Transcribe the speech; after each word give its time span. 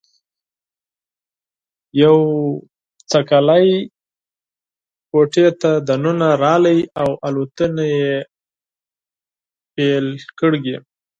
یو 2.01 2.17
شوپرک 3.09 3.29
کوټې 5.09 5.47
ته 5.61 5.71
دننه 5.87 6.29
راغلی 6.43 6.79
او 7.01 7.09
الوتنې 7.27 7.87
یې 8.01 8.15
پیل 9.73 10.05
کړې. 10.39 10.59